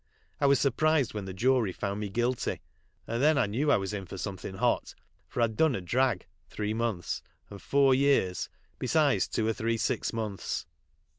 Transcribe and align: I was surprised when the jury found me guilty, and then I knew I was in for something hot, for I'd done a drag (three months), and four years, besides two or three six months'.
I 0.39 0.47
was 0.47 0.59
surprised 0.59 1.13
when 1.13 1.25
the 1.25 1.31
jury 1.31 1.71
found 1.71 1.99
me 1.99 2.09
guilty, 2.09 2.59
and 3.05 3.21
then 3.21 3.37
I 3.37 3.45
knew 3.45 3.71
I 3.71 3.77
was 3.77 3.93
in 3.93 4.07
for 4.07 4.17
something 4.17 4.55
hot, 4.55 4.95
for 5.27 5.43
I'd 5.43 5.55
done 5.55 5.75
a 5.75 5.79
drag 5.81 6.25
(three 6.49 6.73
months), 6.73 7.21
and 7.51 7.61
four 7.61 7.93
years, 7.93 8.49
besides 8.79 9.27
two 9.27 9.47
or 9.47 9.53
three 9.53 9.77
six 9.77 10.11
months'. 10.11 10.65